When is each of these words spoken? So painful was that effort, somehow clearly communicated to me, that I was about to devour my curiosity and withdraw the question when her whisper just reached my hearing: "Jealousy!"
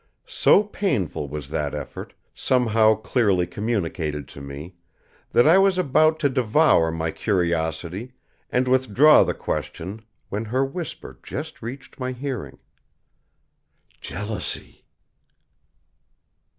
So 0.25 0.63
painful 0.63 1.27
was 1.27 1.47
that 1.49 1.75
effort, 1.75 2.15
somehow 2.33 2.95
clearly 2.95 3.45
communicated 3.45 4.27
to 4.29 4.41
me, 4.41 4.73
that 5.31 5.47
I 5.47 5.59
was 5.59 5.77
about 5.77 6.17
to 6.21 6.27
devour 6.29 6.89
my 6.89 7.11
curiosity 7.11 8.13
and 8.49 8.67
withdraw 8.67 9.23
the 9.23 9.35
question 9.35 10.01
when 10.29 10.45
her 10.45 10.65
whisper 10.65 11.19
just 11.21 11.61
reached 11.61 11.99
my 11.99 12.13
hearing: 12.13 12.57
"Jealousy!" 14.01 14.85